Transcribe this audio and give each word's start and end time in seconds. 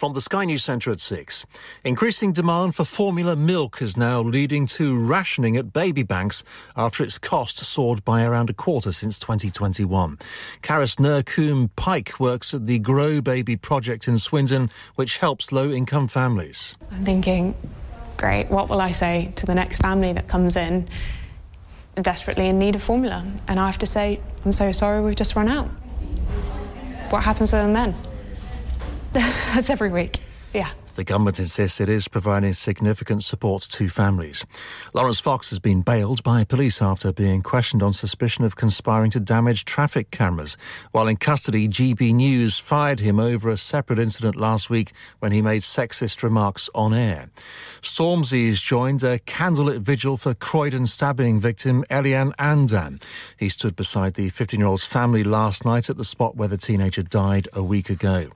from 0.00 0.14
the 0.14 0.20
Sky 0.22 0.46
News 0.46 0.64
Centre 0.64 0.90
at 0.90 0.98
6. 0.98 1.44
Increasing 1.84 2.32
demand 2.32 2.74
for 2.74 2.86
formula 2.86 3.36
milk 3.36 3.82
is 3.82 3.98
now 3.98 4.22
leading 4.22 4.64
to 4.64 4.98
rationing 4.98 5.58
at 5.58 5.74
baby 5.74 6.02
banks 6.02 6.42
after 6.74 7.04
its 7.04 7.18
cost 7.18 7.58
soared 7.58 8.02
by 8.02 8.24
around 8.24 8.48
a 8.48 8.54
quarter 8.54 8.92
since 8.92 9.18
2021. 9.18 10.16
Karis 10.62 10.96
Nurkoom 10.96 11.68
Pike 11.76 12.18
works 12.18 12.54
at 12.54 12.64
the 12.64 12.78
Grow 12.78 13.20
Baby 13.20 13.56
project 13.56 14.08
in 14.08 14.16
Swindon, 14.16 14.70
which 14.94 15.18
helps 15.18 15.52
low 15.52 15.70
income 15.70 16.08
families. 16.08 16.74
I'm 16.90 17.04
thinking, 17.04 17.54
great, 18.16 18.50
what 18.50 18.70
will 18.70 18.80
I 18.80 18.92
say 18.92 19.34
to 19.36 19.44
the 19.44 19.54
next 19.54 19.82
family 19.82 20.14
that 20.14 20.28
comes 20.28 20.56
in 20.56 20.88
desperately 22.00 22.46
in 22.46 22.58
need 22.58 22.74
of 22.74 22.82
formula? 22.82 23.22
And 23.48 23.60
I 23.60 23.66
have 23.66 23.76
to 23.80 23.86
say, 23.86 24.18
I'm 24.46 24.54
so 24.54 24.72
sorry, 24.72 25.02
we've 25.02 25.14
just 25.14 25.36
run 25.36 25.48
out. 25.48 25.68
What 27.10 27.22
happens 27.22 27.50
to 27.50 27.56
them 27.56 27.74
then? 27.74 27.94
That's 29.54 29.70
every 29.70 29.90
week. 29.90 30.20
Yeah. 30.54 30.70
The 31.00 31.04
government 31.04 31.38
insists 31.38 31.80
it 31.80 31.88
is 31.88 32.08
providing 32.08 32.52
significant 32.52 33.24
support 33.24 33.62
to 33.70 33.88
families. 33.88 34.44
Lawrence 34.92 35.18
Fox 35.18 35.48
has 35.48 35.58
been 35.58 35.80
bailed 35.80 36.22
by 36.22 36.44
police 36.44 36.82
after 36.82 37.10
being 37.10 37.40
questioned 37.40 37.82
on 37.82 37.94
suspicion 37.94 38.44
of 38.44 38.54
conspiring 38.54 39.10
to 39.12 39.18
damage 39.18 39.64
traffic 39.64 40.10
cameras. 40.10 40.58
While 40.92 41.08
in 41.08 41.16
custody, 41.16 41.68
GB 41.68 42.12
News 42.12 42.58
fired 42.58 43.00
him 43.00 43.18
over 43.18 43.48
a 43.48 43.56
separate 43.56 43.98
incident 43.98 44.36
last 44.36 44.68
week 44.68 44.92
when 45.20 45.32
he 45.32 45.40
made 45.40 45.62
sexist 45.62 46.22
remarks 46.22 46.68
on 46.74 46.92
air. 46.92 47.30
Stormzy's 47.80 48.60
joined 48.60 49.02
a 49.02 49.20
candlelit 49.20 49.80
vigil 49.80 50.18
for 50.18 50.34
Croydon 50.34 50.86
stabbing 50.86 51.40
victim 51.40 51.82
Elian 51.88 52.32
Andan. 52.32 53.02
He 53.38 53.48
stood 53.48 53.74
beside 53.74 54.16
the 54.16 54.28
15-year-old's 54.28 54.84
family 54.84 55.24
last 55.24 55.64
night 55.64 55.88
at 55.88 55.96
the 55.96 56.04
spot 56.04 56.36
where 56.36 56.48
the 56.48 56.58
teenager 56.58 57.02
died 57.02 57.48
a 57.54 57.62
week 57.62 57.88
ago. 57.88 58.26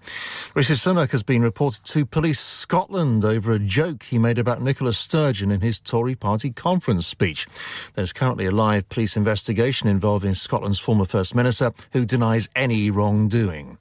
Rishi 0.55 0.73
Sunak 0.73 1.11
has 1.11 1.23
been 1.23 1.43
reported 1.43 1.85
to 1.85 2.07
police 2.07 2.54
Scotland 2.55 3.25
over 3.25 3.53
a 3.53 3.59
joke 3.59 4.05
he 4.05 4.19
made 4.19 4.39
about 4.39 4.63
Nicola 4.63 4.93
Sturgeon 4.93 5.51
in 5.51 5.61
his 5.61 5.81
Tory 5.81 6.15
party 6.15 6.51
conference 6.51 7.07
speech. 7.07 7.47
There's 7.95 8.13
currently 8.13 8.47
a 8.47 8.51
live 8.51 8.89
police 8.89 9.17
investigation 9.17 9.89
involving 9.89 10.35
Scotland's 10.35 10.79
former 10.79 11.05
First 11.05 11.35
Minister, 11.35 11.73
who 11.93 12.05
denies 12.05 12.49
any 12.55 12.91
wrongdoing. 12.91 13.77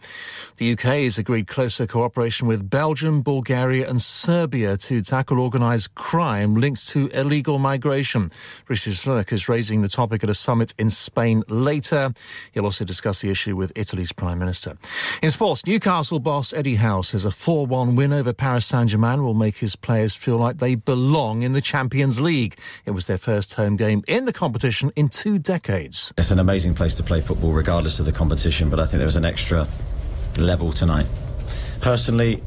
The 0.58 0.74
UK 0.74 1.06
has 1.06 1.18
agreed 1.18 1.48
closer 1.48 1.86
cooperation 1.86 2.48
with 2.48 2.70
Belgium, 2.70 3.22
Bulgaria, 3.22 3.88
and 3.90 4.02
Serbia 4.02 4.78
to 4.78 5.02
tackle 5.02 5.40
organised 5.40 5.94
crime 5.96 6.56
linked 6.56 6.88
to 6.90 7.08
illegal 7.10 7.60
migration. 7.60 8.32
Rishi 8.68 8.92
Sunak 8.92 9.32
is 9.32 9.48
raising 9.48 9.82
the 9.82 9.90
topic 9.90 10.24
at 10.24 10.30
a 10.30 10.36
summit 10.36 10.74
in 10.78 10.90
Spain 10.90 11.44
later. 11.48 12.14
He'll 12.54 12.66
also 12.66 12.86
discuss 12.86 13.22
the 13.22 13.30
issue 13.30 13.56
with 13.56 13.72
Italy's 13.76 14.12
Prime 14.12 14.40
Minister. 14.40 14.78
In 15.22 15.30
sports, 15.30 15.66
Newcastle 15.66 16.20
boss 16.20 16.54
Eddie 16.54 16.76
Howe 16.76 17.04
has 17.04 17.26
a 17.26 17.32
4 17.32 17.66
1 17.68 17.96
win 17.96 18.14
over 18.14 18.34
Paris. 18.34 18.53
Paris 18.54 18.68
Saint 18.68 18.92
Germain 18.92 19.24
will 19.24 19.34
make 19.34 19.58
his 19.58 19.76
players 19.76 20.16
feel 20.16 20.38
like 20.38 20.60
they 20.60 20.76
belong 20.76 21.42
in 21.42 21.54
the 21.54 21.60
Champions 21.60 22.22
League. 22.22 22.56
It 22.86 22.92
was 22.92 23.08
their 23.08 23.18
first 23.18 23.56
home 23.56 23.78
game 23.78 24.04
in 24.08 24.26
the 24.26 24.32
competition 24.32 24.92
in 24.96 25.10
two 25.10 25.40
decades. 25.40 26.14
It's 26.20 26.30
an 26.30 26.38
amazing 26.38 26.76
place 26.76 26.94
to 26.98 27.04
play 27.04 27.20
football, 27.20 27.52
regardless 27.52 28.00
of 28.00 28.06
the 28.06 28.12
competition, 28.12 28.70
but 28.70 28.80
I 28.80 28.86
think 28.86 29.00
there 29.00 29.08
was 29.08 29.16
an 29.16 29.26
extra 29.26 29.68
level 30.38 30.72
tonight. 30.72 31.08
Personally, 31.82 32.44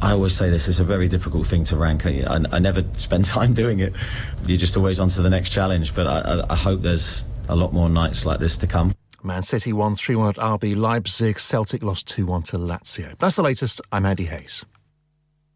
I 0.00 0.12
always 0.12 0.34
say 0.34 0.48
this 0.48 0.66
it's 0.66 0.80
a 0.80 0.84
very 0.84 1.08
difficult 1.08 1.46
thing 1.46 1.64
to 1.64 1.76
rank. 1.76 2.06
I, 2.06 2.40
I, 2.50 2.58
never 2.58 2.82
spend 2.94 3.26
time 3.26 3.52
doing 3.52 3.80
it. 3.80 3.92
You're 4.46 4.56
just 4.56 4.78
always 4.78 4.98
on 4.98 5.08
to 5.08 5.20
the 5.20 5.28
next 5.28 5.50
challenge, 5.50 5.94
but 5.94 6.06
I, 6.06 6.42
I 6.48 6.56
hope 6.56 6.80
there's 6.80 7.26
a 7.50 7.54
lot 7.54 7.74
more 7.74 7.90
nights 7.90 8.24
like 8.24 8.40
this 8.40 8.56
to 8.56 8.66
come. 8.66 8.94
Man 9.22 9.42
City 9.42 9.74
won 9.74 9.94
3 9.94 10.16
1 10.16 10.28
at 10.28 10.36
RB 10.36 10.74
Leipzig. 10.74 11.38
Celtic 11.38 11.82
lost 11.82 12.08
2 12.08 12.24
1 12.24 12.44
to 12.44 12.56
Lazio. 12.56 13.18
That's 13.18 13.36
the 13.36 13.42
latest. 13.42 13.82
I'm 13.92 14.06
Andy 14.06 14.24
Hayes. 14.24 14.64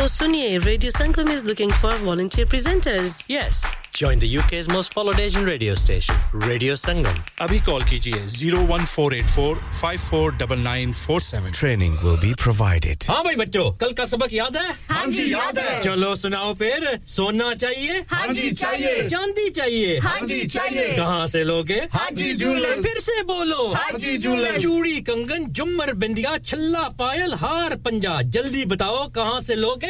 तो 0.00 0.06
सुनिए 0.08 0.58
radio 0.58 0.90
Sangam 0.90 1.30
is 1.30 1.44
looking 1.46 1.72
for 1.82 1.98
volunteer 2.08 2.48
presenters 2.48 3.24
yes 3.30 3.62
Join 3.98 4.20
the 4.22 4.28
UK's 4.32 4.66
most 4.72 4.92
followed 4.96 5.20
Asian 5.22 5.46
radio 5.46 5.72
station, 5.78 6.18
Radio 6.42 6.74
Sangam. 6.82 7.16
Abhi 7.46 7.56
call 7.68 7.80
kijiye 7.92 8.18
01484 8.34 9.56
549947. 9.78 11.48
Training 11.60 11.96
will 12.04 12.18
be 12.24 12.30
provided. 12.42 13.06
हाँ 13.10 13.16
भाई 13.24 13.38
बच्चों 13.40 13.64
कल 13.80 13.92
का 14.00 14.04
सबक 14.10 14.32
याद 14.32 14.56
है? 14.56 14.74
हाँ 14.90 15.06
जी 15.16 15.24
याद 15.32 15.58
है। 15.58 15.72
चलो 15.86 16.10
सुनाओ 16.20 16.52
फिर। 16.60 16.86
सोना 17.14 17.48
चाहिए? 17.64 17.98
हाँ 18.12 18.28
जी 18.38 18.50
चाहिए। 18.62 19.08
चांदी 19.08 19.48
चाहिए? 19.58 19.98
हाँ 20.06 20.20
जी 20.26 20.38
चाहिए। 20.56 20.86
कहाँ 20.96 21.26
से 21.34 21.42
लोगे? 21.50 21.80
हाँ 21.96 22.08
जी 22.20 22.32
जूलर्स 22.44 22.82
फिर 22.86 23.00
से 23.08 23.22
बोलो। 23.32 23.66
हाँ 23.74 23.98
जी 23.98 24.16
जूलर्स 24.28 24.62
चूड़ी 24.62 25.00
कंगन 25.10 25.50
जुमर 25.60 25.92
बिंदिया 26.04 26.36
छल्ला 26.52 26.86
पायल 27.02 27.34
हार 27.42 27.76
पंजा। 27.90 28.14
जल्दी 28.38 28.64
बताओ 28.76 29.06
कहाँ 29.18 29.40
से 29.50 29.54
लोगे? 29.66 29.89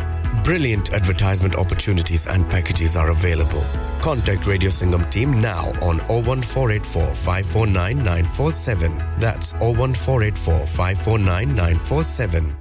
Brilliant 0.43 0.91
advertisement 0.93 1.55
opportunities 1.55 2.25
and 2.25 2.49
packages 2.49 2.95
are 2.95 3.11
available. 3.11 3.63
Contact 4.01 4.47
Radio 4.47 4.71
Singham 4.71 5.07
team 5.11 5.39
now 5.39 5.67
on 5.83 5.99
01484 6.09 7.13
549 7.13 7.97
947. 7.97 9.03
That's 9.19 9.53
01484 9.61 10.65
549 10.65 11.55
947. 11.55 12.55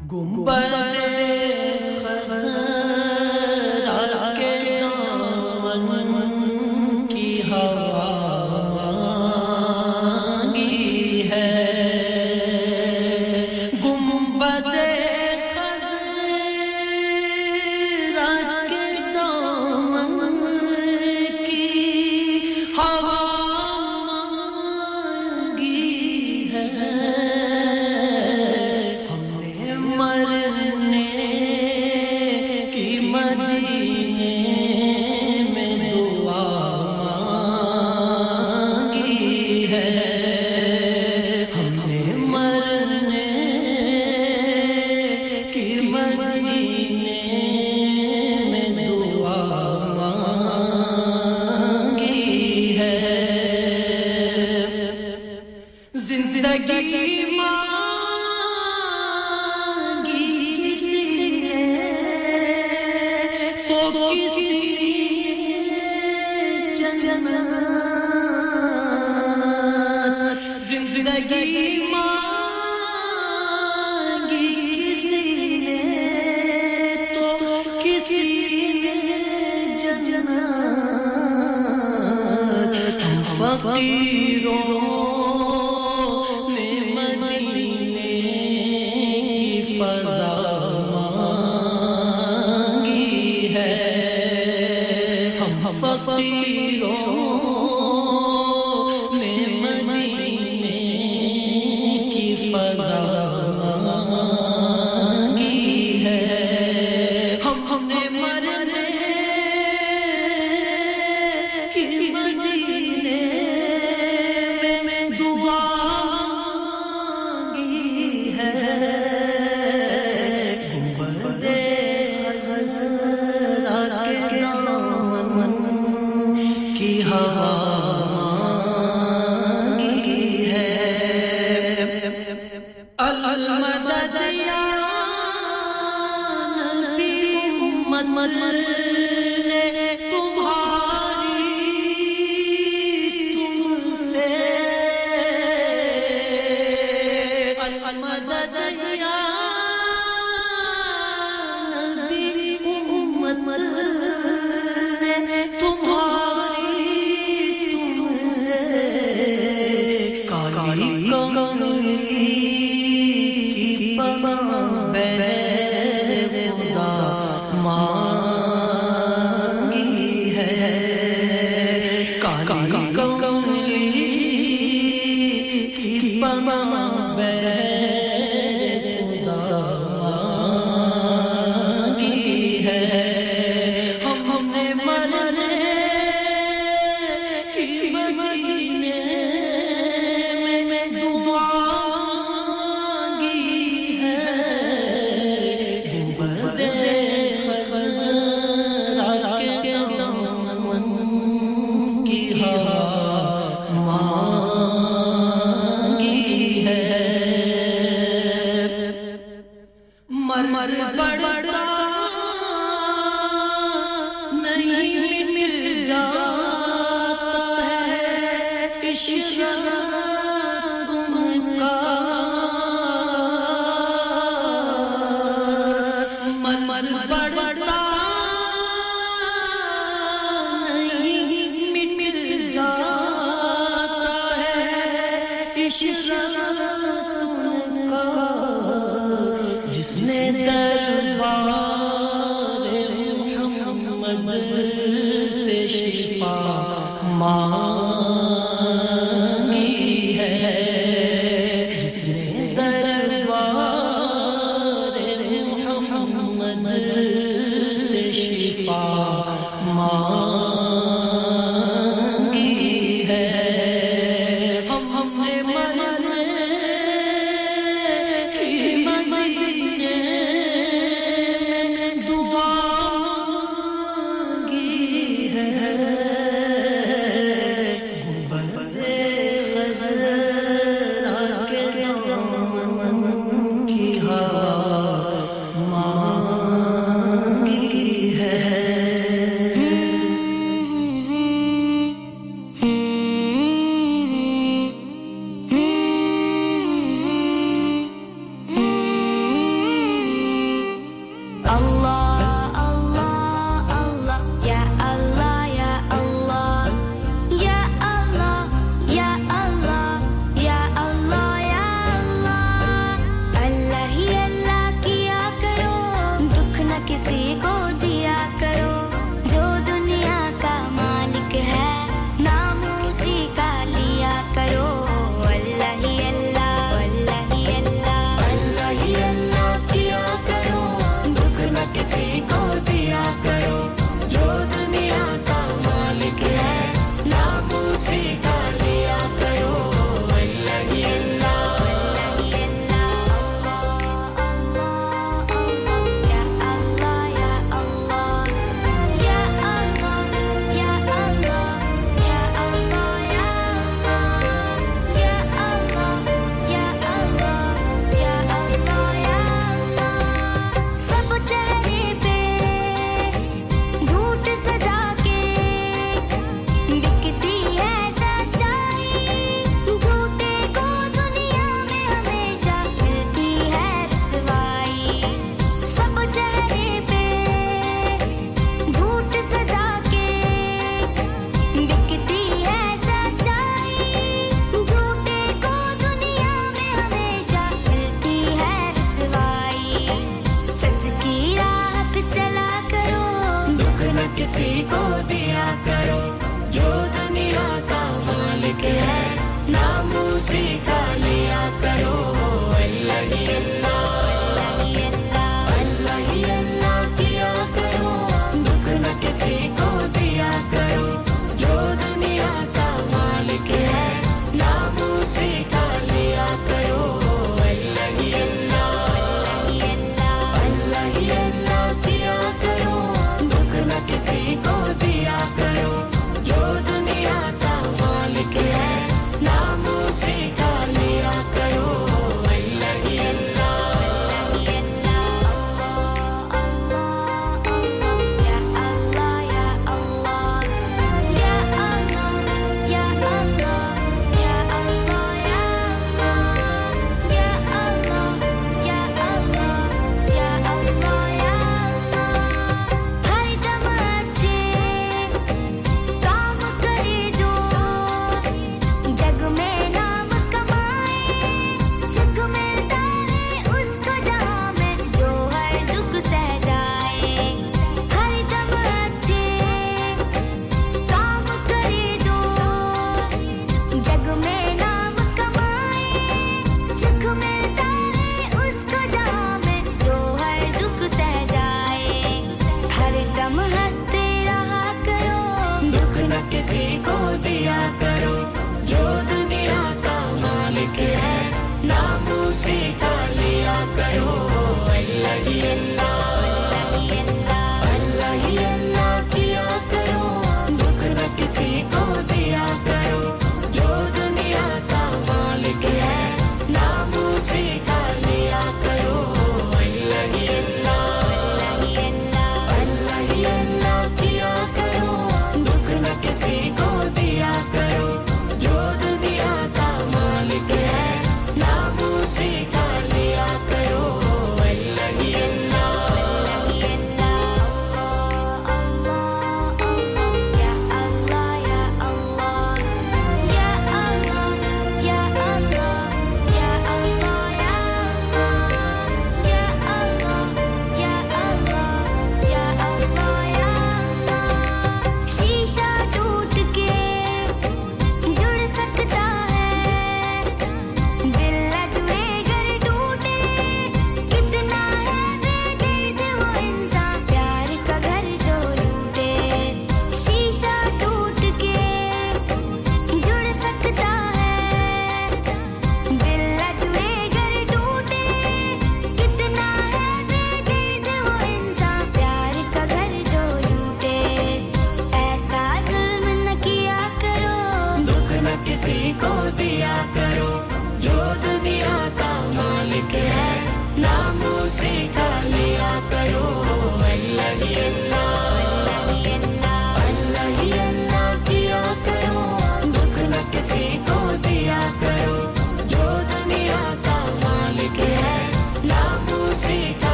McGee. 71.20 71.79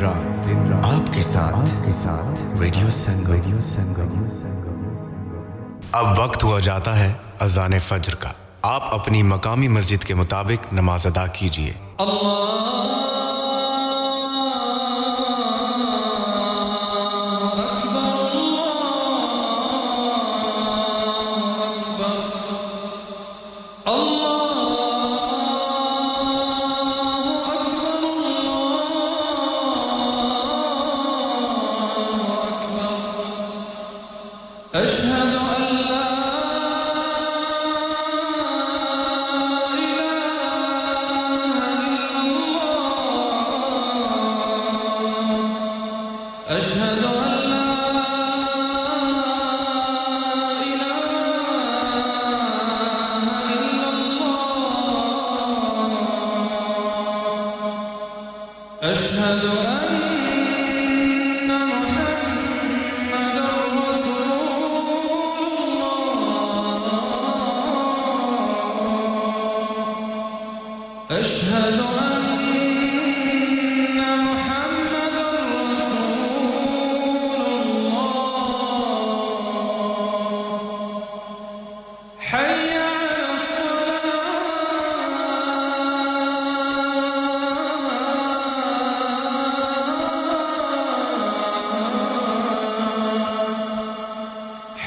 रात। 0.00 0.84
आपके 0.86 1.22
साथ 1.22 1.52
आपके 1.52 1.92
साथ 1.92 2.60
रेडियो 2.60 2.90
संगम 2.90 3.32
रेडियो 3.32 3.60
संगम 3.62 4.78
अब 5.94 6.18
वक्त 6.18 6.44
हुआ 6.44 6.60
जाता 6.60 6.94
है 6.94 7.10
अजान 7.40 7.78
फज्र 7.78 8.14
का। 8.14 8.34
आप 8.64 8.90
अपनी 8.92 9.22
मकामी 9.22 9.68
मस्जिद 9.68 10.04
के 10.04 10.14
मुताबिक 10.14 10.72
नमाज़ 10.72 11.06
अदा 11.08 11.26
कीजिए। 11.36 11.76
अल्लाह। 12.00 12.69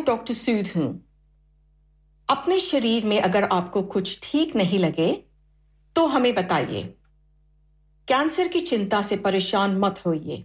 डॉक्टर 0.00 0.34
सूद 0.34 0.68
हूँ। 0.76 1.06
अपने 2.28 2.60
शरीर 2.60 3.06
में 3.06 3.20
अगर 3.20 3.44
आपको 3.44 3.82
कुछ 3.82 4.20
ठीक 4.22 4.56
नहीं 4.56 4.78
लगे 4.78 5.24
तो 5.96 6.06
हमें 6.06 6.34
बताइए। 6.34 6.82
कैंसर 8.08 8.48
की 8.48 8.60
चिंता 8.60 9.02
से 9.02 9.16
परेशान 9.16 9.76
मत 9.76 10.02
होइए। 10.06 10.44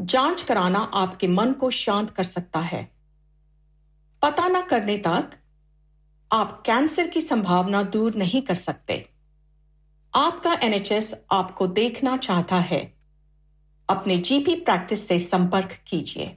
जाँच 0.00 0.42
कराना 0.42 0.78
आपके 0.78 1.28
मन 1.28 1.52
को 1.52 1.70
शांत 1.70 2.10
कर 2.10 2.24
सकता 2.24 2.58
है। 2.58 2.95
पता 4.26 4.48
ना 4.48 4.60
करने 4.60 4.98
तक 4.98 5.30
आप 6.32 6.62
कैंसर 6.66 7.06
की 7.06 7.20
संभावना 7.20 7.82
दूर 7.82 8.14
नहीं 8.14 8.42
कर 8.42 8.54
सकते। 8.54 9.10
आपका 10.14 10.58
एनएचएस 10.62 11.14
आपको 11.32 11.66
देखना 11.66 12.16
चाहता 12.16 12.56
है। 12.56 12.94
अपने 13.88 14.18
जीपी 14.18 14.54
प्रैक्टिस 14.54 15.08
से 15.08 15.18
संपर्क 15.18 15.78
कीजिए। 15.86 16.36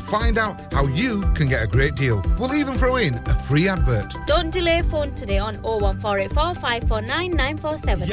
find 0.01 0.37
out 0.37 0.73
how 0.73 0.85
you 0.87 1.21
can 1.33 1.47
get 1.47 1.63
a 1.63 1.67
great 1.67 1.95
deal. 1.95 2.21
We'll 2.37 2.53
even 2.53 2.75
throw 2.77 2.97
in 2.97 3.15
a 3.15 3.35
free 3.47 3.67
advert. 3.67 4.15
Don't 4.27 4.51
delay 4.51 4.81
phone 4.81 5.13
today 5.13 5.39
on 5.39 5.55
01484 5.63 6.55
549 6.55 7.31
947. 7.31 8.07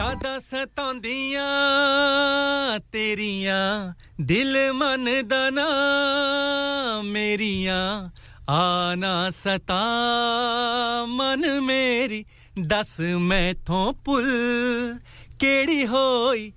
ਕਿਹੜੀ 15.38 15.86
ਹੋਈ 15.86 16.52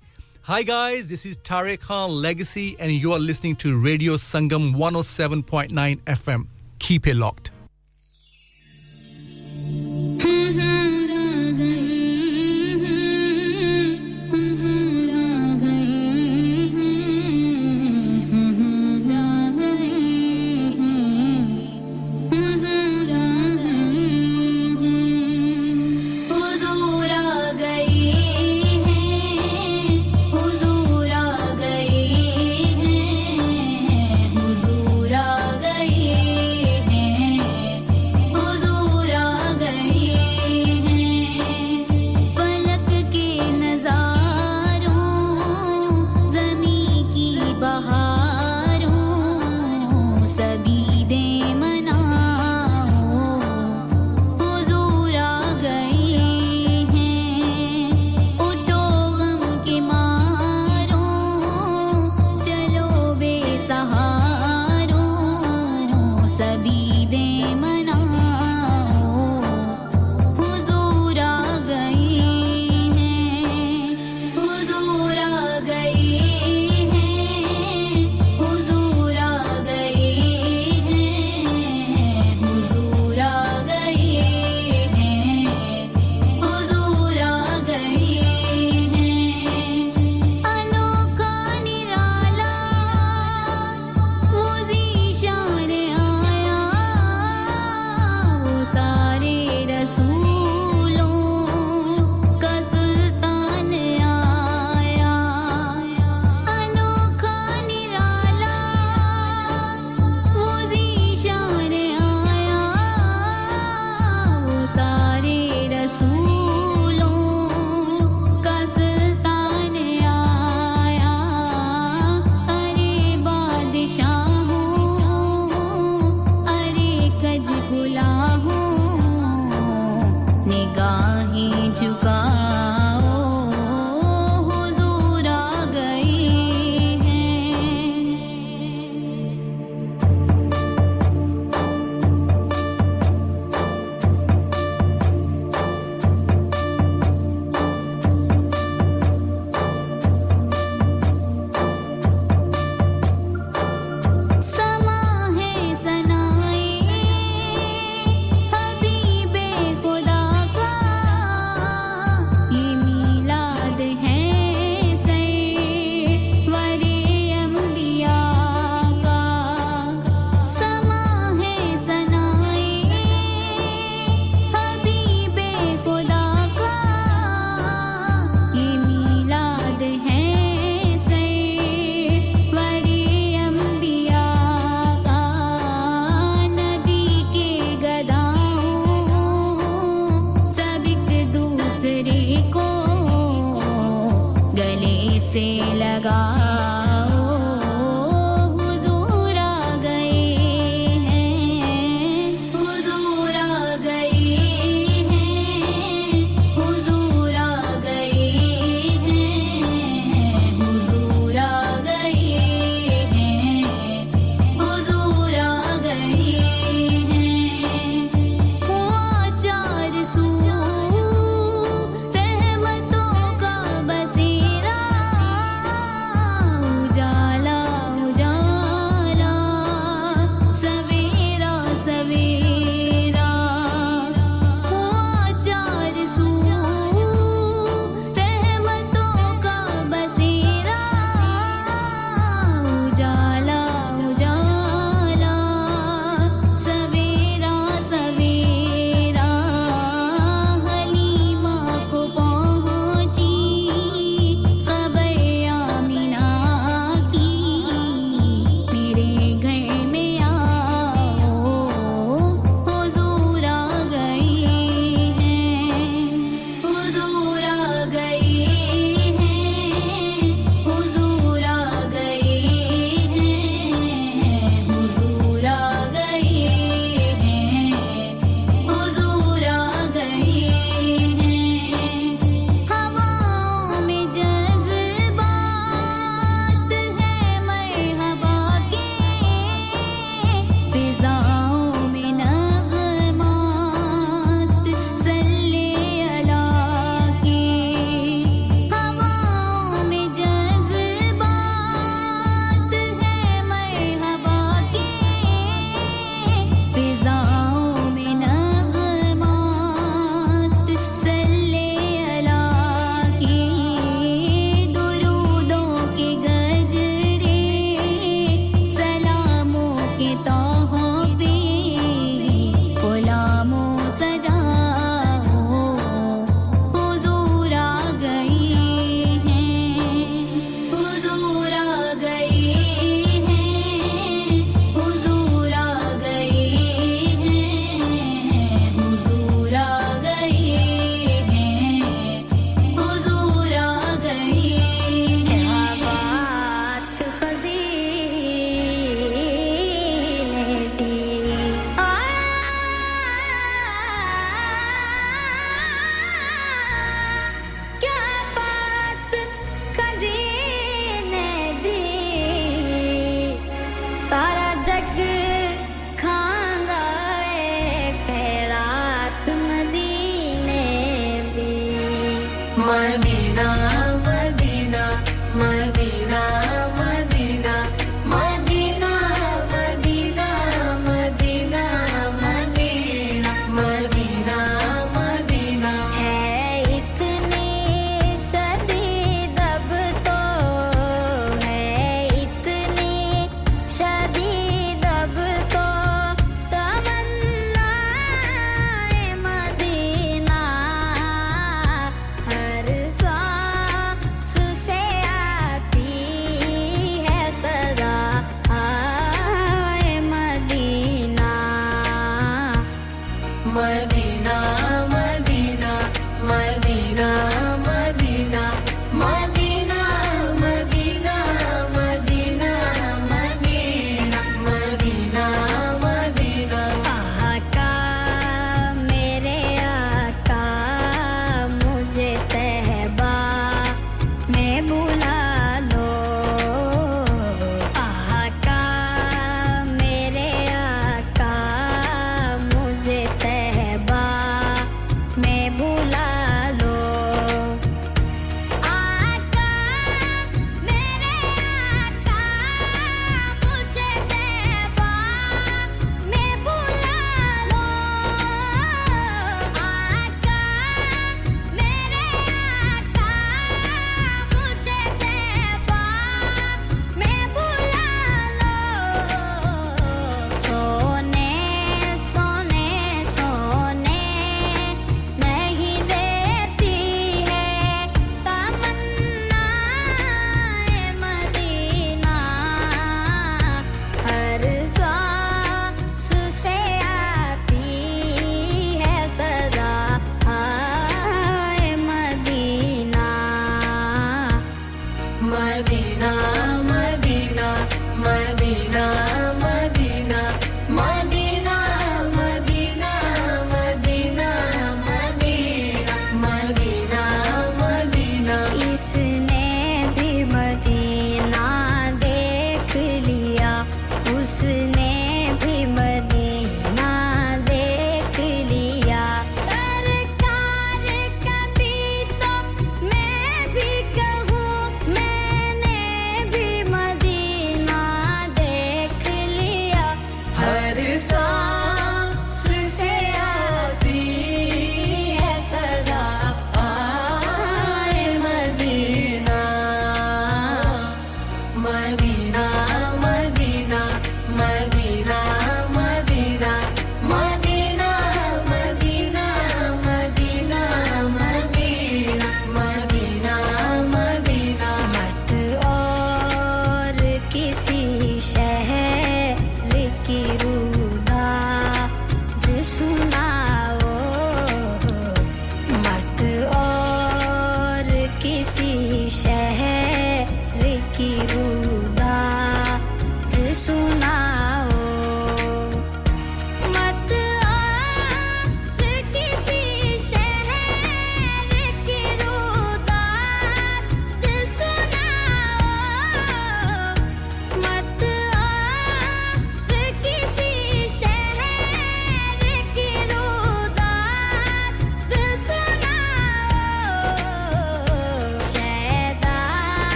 Hi 0.46 0.64
guys, 0.64 1.06
this 1.06 1.24
is 1.24 1.36
Tariq 1.36 1.82
Khan 1.82 2.10
Legacy 2.10 2.74
and 2.80 2.90
you 2.90 3.12
are 3.12 3.20
listening 3.20 3.54
to 3.62 3.78
Radio 3.80 4.14
Sangam 4.14 4.74
107.9 4.74 6.00
FM. 6.00 6.48
Keep 6.80 7.06
it 7.06 7.14
locked. 7.14 7.52
Hmm. 10.20 10.31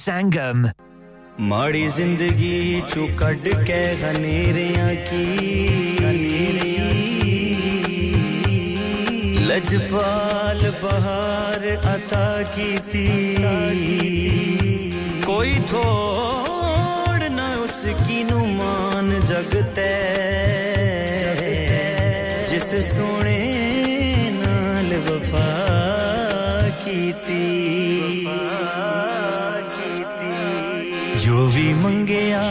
संगम। 0.00 0.60
माड़ी 1.48 1.88
ज़िंदगी 1.88 2.80
चू 2.90 3.02
कड 3.18 3.48
के 3.64 3.80
की। 5.06 5.26
लजपाल 9.44 10.60
बहार 10.82 11.66
अता 11.86 12.26
की 12.54 12.78
थी 12.88 13.08
कोई 15.24 15.54
थोड़ 15.72 17.22
न 17.30 17.50
उसकी 17.64 18.22
नुमान 18.24 19.10
जगते। 19.24 19.90
जिस 22.50 22.70
सोने 22.86 23.40
नाल 24.34 24.92
वफा 25.08 25.50
की 26.82 27.12
थी 27.26 27.48
भी 31.40 31.48
भी 31.54 31.74
मंगया 31.74 32.42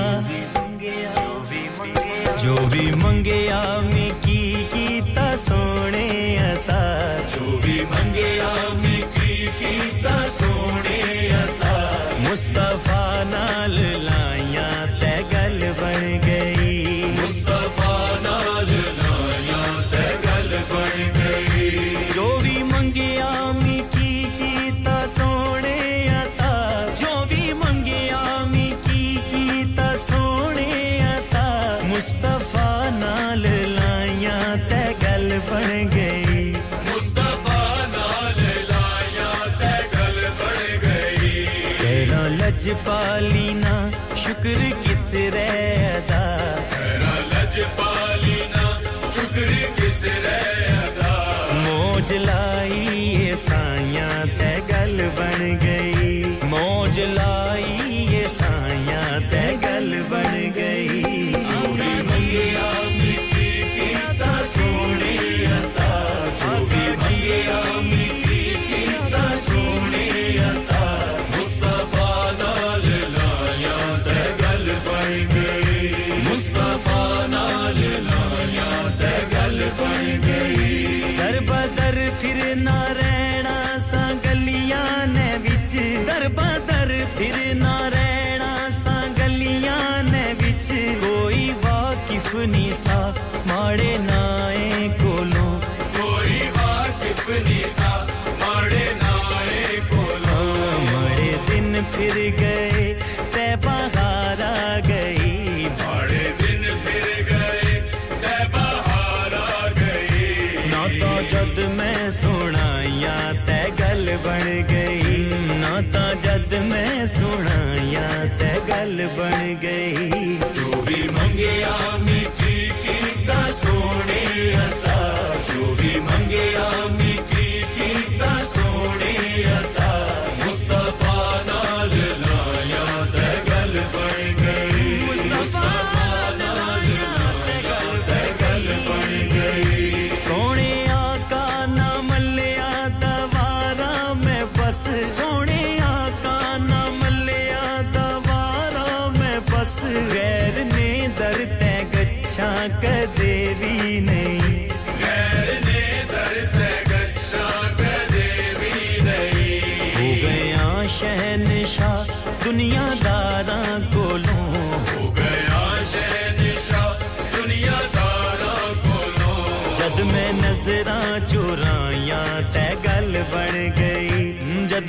जो 2.37 2.55
भी 2.55 2.91
मंगया 2.95 3.61
ಹಸಿರೇ 45.11 45.58
बिखर 101.97 102.17
गए 102.39 102.78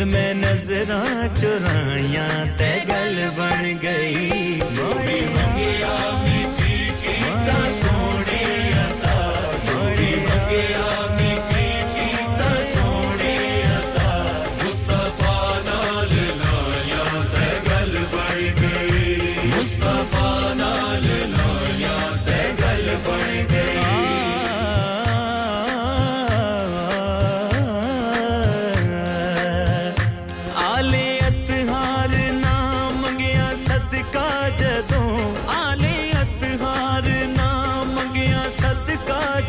में 0.04 0.34
नजरा 0.34 1.02
चुराया 1.36 2.28
ते 2.58 2.70
गल 2.88 3.16
बन 3.38 3.62
गई। 3.84 5.09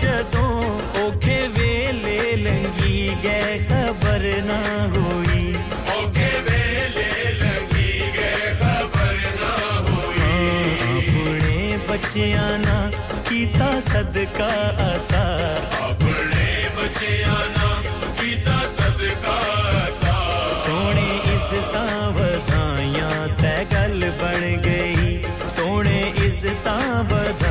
जसों 0.03 0.51
ओखे 1.05 1.39
वेले 1.57 2.19
लंगी 2.45 2.99
गए 3.23 3.57
खबर 3.69 4.23
ना 4.49 4.59
ओखे 5.97 6.29
वेले 6.47 7.09
लंगी 7.41 7.91
गए 8.17 8.51
खबर 8.61 9.19
ना 9.41 9.51
हाँ, 10.19 10.97
अपने 10.97 11.59
ना 12.65 12.79
कीता 13.29 13.69
सदका 13.89 14.51
आता 14.89 15.23
अपने 15.89 16.49
ना 17.57 17.69
कीता 18.21 18.57
सदका 18.77 19.37
सोने 20.63 21.09
इस 21.35 21.49
तावधाया 21.75 23.11
तै 23.41 23.55
गल 23.73 24.09
बन 24.21 24.43
गई। 24.67 25.47
सोने 25.55 25.99
इस 26.25 26.43
तावधा 26.67 27.50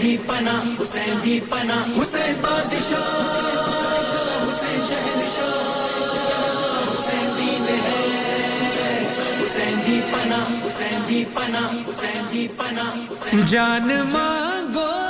दी 0.00 0.16
हुसैन 0.78 1.20
दी 1.20 1.38
पना, 1.50 1.76
हुसैन 1.96 2.36
हुसैन 4.46 4.84
शहनशाह, 4.90 5.54
हुसैन 6.90 7.28
हुसैन 9.40 9.76
दी 9.86 9.98
पना, 10.12 10.40
हुसैन 10.62 11.02
दी 11.08 11.24
पना, 11.34 11.62
हुसैन 11.88 12.26
दी 12.32 12.46
जान 13.50 13.92
मांगो 14.14 15.07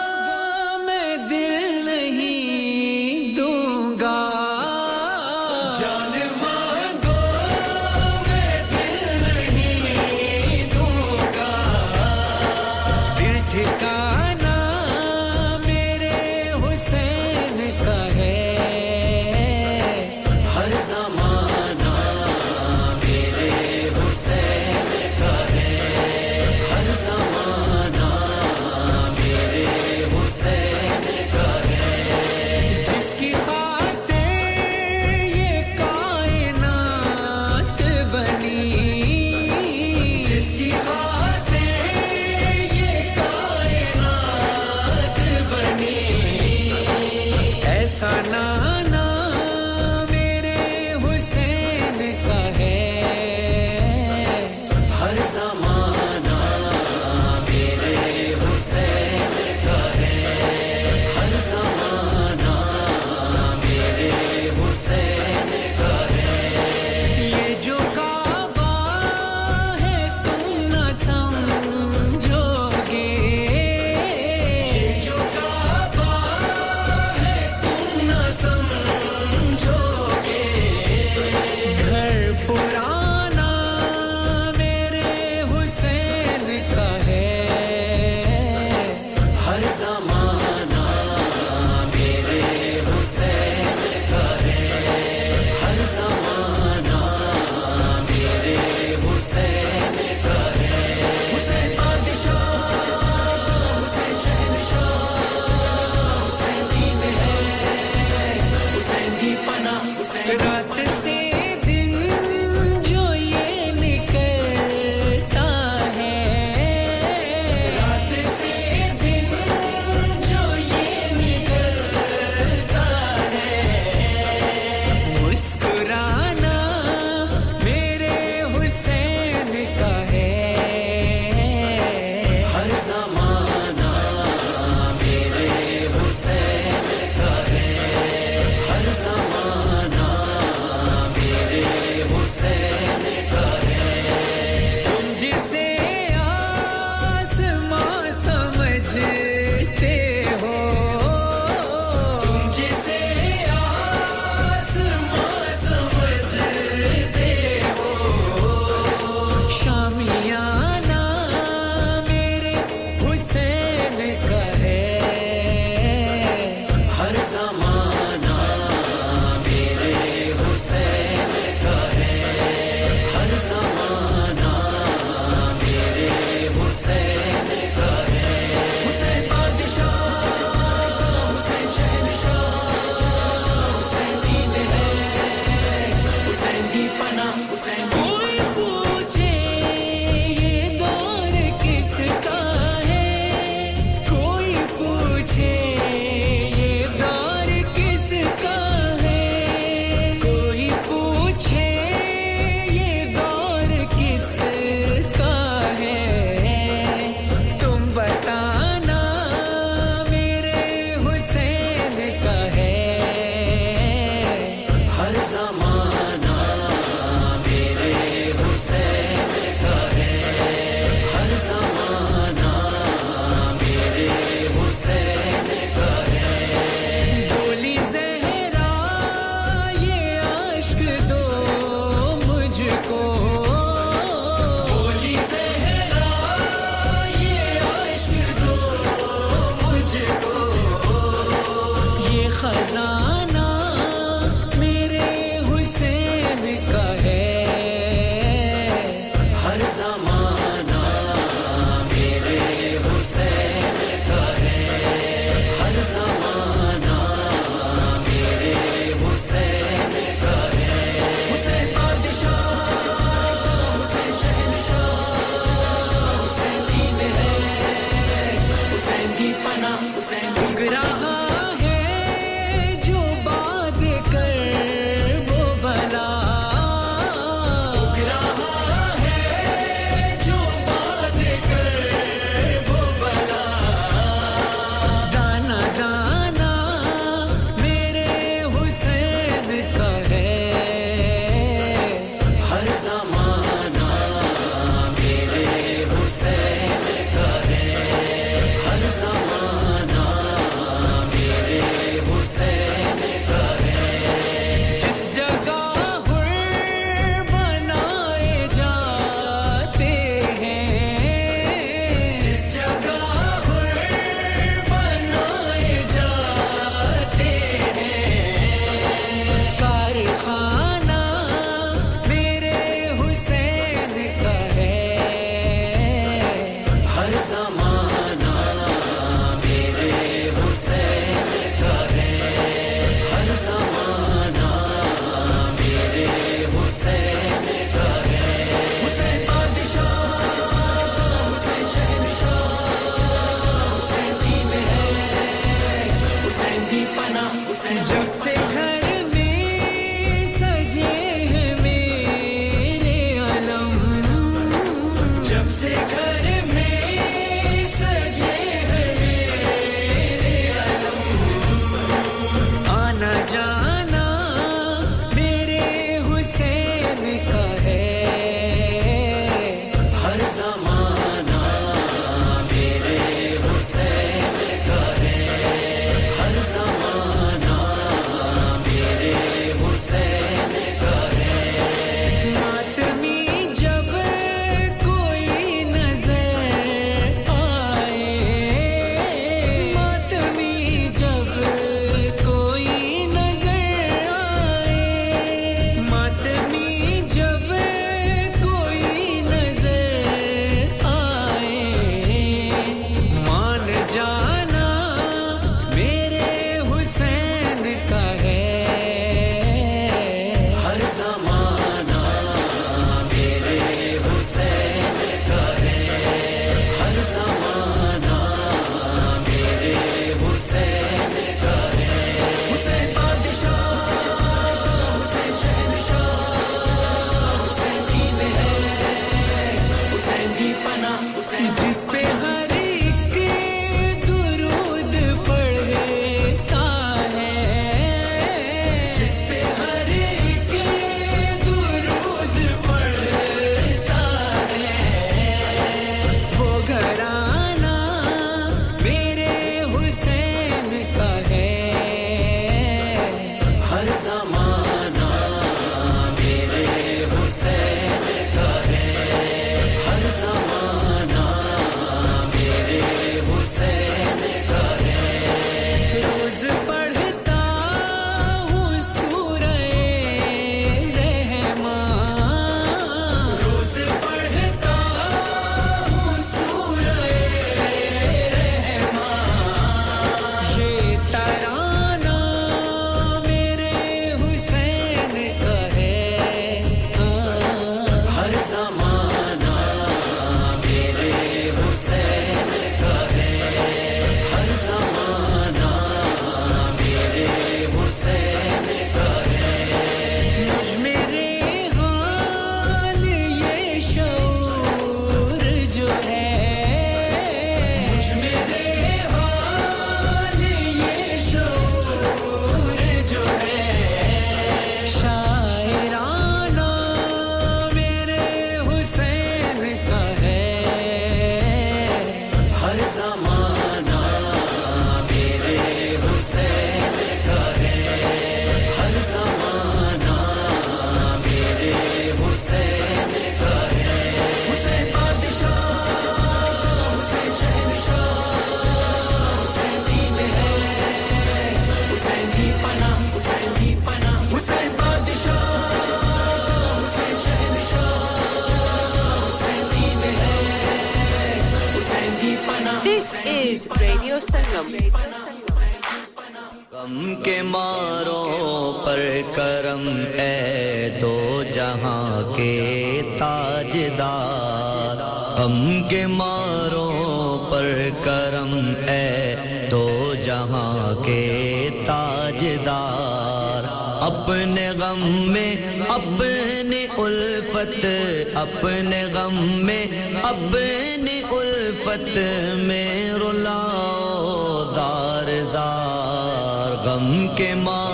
गम 586.89 587.11
के 587.37 587.55
माँ 587.55 587.88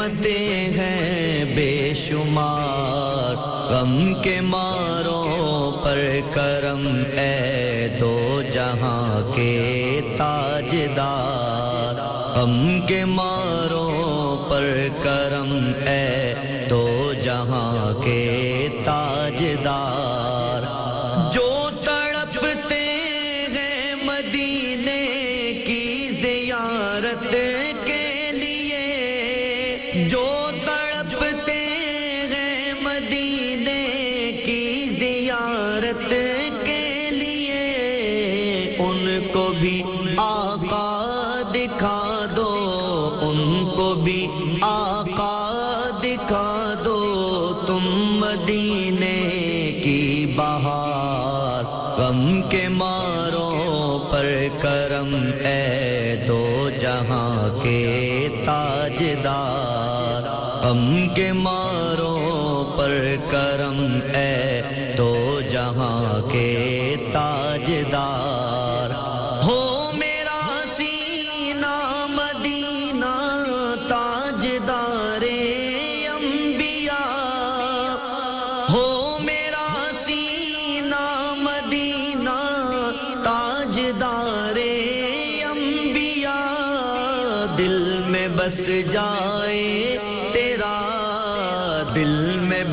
नियमतें 0.00 0.72
हैं 0.72 1.46
बेशुमार। 1.56 3.34
गम 3.70 3.92
के 4.22 4.40
मारों 4.40 5.72
पर 5.72 5.98
करम 6.34 6.84
है 7.16 7.88
दो 8.00 8.42
जहाँ 8.50 9.22
के 9.32 10.00
ताजदार। 10.16 11.94
गम 12.36 12.80
के 12.88 13.04
मार 13.04 13.29
के 61.16 61.32
मारों 61.32 62.64
पर 62.76 62.92
कर 63.32 63.49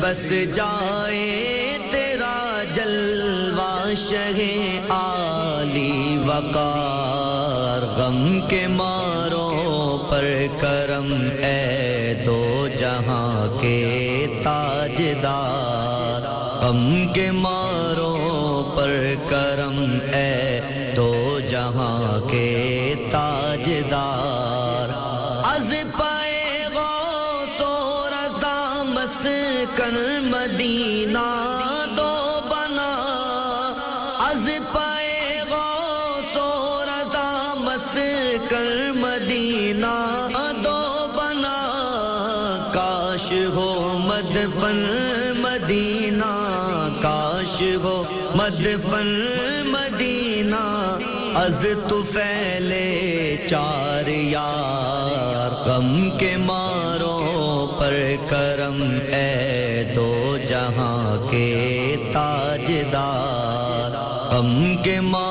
बस 0.08 0.28
जाए 0.56 1.24
तेरा 1.92 2.36
जलवा 2.72 3.72
शहे 3.94 4.54
आली 4.90 5.92
वकार। 6.28 7.84
गम 7.98 8.20
के 8.48 8.62
मारों 8.68 9.98
पर 10.08 10.24
करम 10.62 11.12
ए 11.44 12.24
दो 12.26 12.40
जहाँ 12.76 13.48
के 13.58 13.76
ताजदार। 14.46 16.24
गम 16.62 16.82
के 17.12 17.30
मारों 17.40 18.64
पर 18.76 18.92
करम 19.30 19.78
ए 20.16 20.27
नज 51.58 51.66
तो 51.90 52.02
फैले 52.02 52.86
चार 53.48 54.08
यार, 54.08 55.50
गम 55.66 55.88
के 56.18 56.36
मारों 56.36 57.66
पर 57.78 57.94
करम 58.30 58.78
है 59.10 59.84
दो 59.94 60.38
जहाँ 60.46 61.18
के 61.26 61.50
ताजदार। 62.14 63.96
गम 64.32 64.52
के 64.84 65.00
मार 65.00 65.27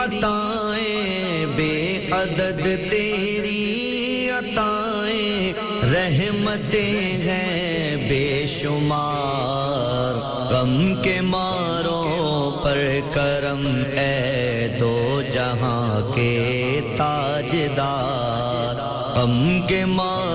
अताएँ 0.00 1.46
बेअदद 1.46 2.62
तेरी 2.90 4.28
अताएँ, 4.28 5.52
रहमतें 5.92 7.16
हैं 7.26 7.98
बेशुमार। 8.08 10.14
गम 10.52 10.72
के 11.02 11.20
मारों 11.20 12.50
पर 12.62 12.78
करम 13.14 13.62
है 13.98 14.78
दो 14.78 15.22
जहाँ 15.22 16.02
के 16.12 16.80
ताजदार। 16.80 18.74
गम 19.16 19.36
के 19.68 19.84
मार 19.84 20.29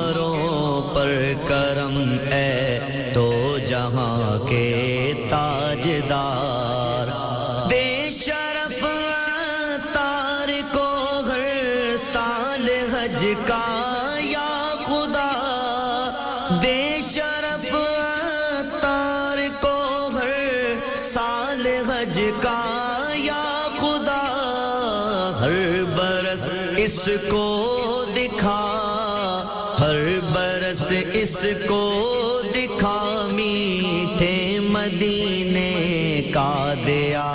मदीने 34.86 36.22
का 36.22 36.76
दिया। 36.76 37.26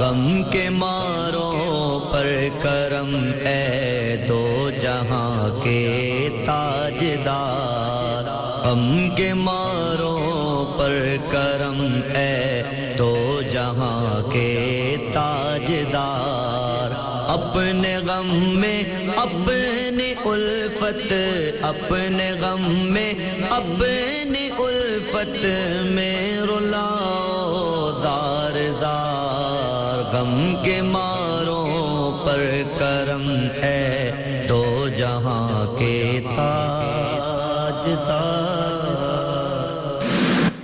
गम 0.00 0.20
के 0.42 0.68
मारों 0.70 2.00
पर 2.00 2.28
करम 2.62 3.12
ए 3.48 4.24
दो 4.28 4.70
जहाँ 4.70 5.50
के 5.60 5.82
ताजदार। 6.46 8.24
गम 8.64 9.08
के 9.16 9.32
मारों 9.34 10.64
पर 10.64 10.94
करम 11.32 11.80
ए 12.16 12.94
दो 12.98 13.42
जहाँ 13.42 14.22
के 14.22 14.48
ताजदार। 14.96 16.90
अपने 17.36 18.00
गम 18.02 18.32
में 18.60 19.08
अपने 19.16 19.79
उल्फत 20.80 21.60
अपने 21.64 22.28
गम 22.40 22.62
में, 22.92 23.48
अपने 23.48 24.44
उल्फत 24.64 25.40
में 25.94 26.40
रुलाओ 26.48 27.90
जार 28.00 28.56
जार 28.80 30.02
गम 30.14 30.32
के 30.64 30.80
मारों 30.82 32.12
पर 32.24 32.40
करम 32.80 33.28
है, 33.60 34.46
दो 34.48 34.64
जहाँ 34.96 35.66
के 35.76 36.20
ताजदार 36.20 36.69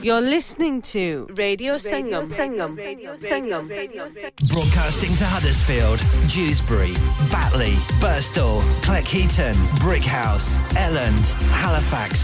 You're 0.07 0.21
listening 0.21 0.83
to 0.95 1.27
Radio 1.35 1.75
Sangam. 1.75 2.29
Broadcasting 4.55 5.13
to 5.17 5.25
Huddersfield, 5.25 5.99
Dewsbury, 6.31 6.93
Batley, 7.33 7.73
Burstall, 7.99 8.61
Cleckheaton, 8.83 9.55
Brickhouse, 9.83 10.61
Elland, 10.77 11.27
Halifax, 11.51 12.21